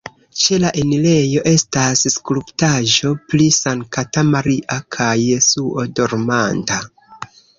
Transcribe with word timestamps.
Ĉe 0.43 0.57
la 0.61 0.69
enirejo 0.83 1.41
estas 1.51 2.01
skulptaĵo 2.13 3.11
pri 3.33 3.47
Sankta 3.59 4.25
Maria 4.29 4.79
kaj 4.97 5.11
Jesuo 5.27 5.87
dormanta. 6.01 6.83